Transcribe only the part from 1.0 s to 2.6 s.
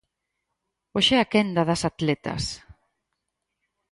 é a quenda das atletas.